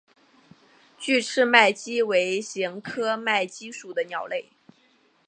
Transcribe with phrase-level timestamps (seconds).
[0.97, 4.49] 距翅麦鸡为鸻科麦鸡属的鸟类。